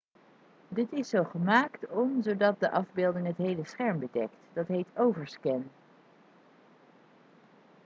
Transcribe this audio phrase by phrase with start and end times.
[0.67, 5.69] dit is zo gemaakt om zodat de afbeelding het hele scherm bedekt dat heet overscan